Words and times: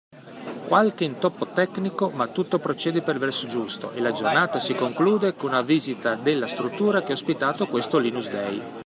Qualche 0.65 1.03
intoppo 1.03 1.45
tecnico 1.45 2.09
ma 2.09 2.27
tutto 2.27 2.57
procede 2.57 3.03
per 3.03 3.13
il 3.13 3.21
verso 3.21 3.45
giusto 3.45 3.91
e 3.91 4.01
la 4.01 4.11
giornata 4.11 4.59
si 4.59 4.73
conclude 4.73 5.35
con 5.35 5.49
una 5.51 5.61
visita 5.61 6.15
della 6.15 6.47
struttura 6.47 7.03
che 7.03 7.11
ha 7.11 7.15
ospitato 7.15 7.67
questo 7.67 7.99
Linux 7.99 8.27
Day. 8.31 8.61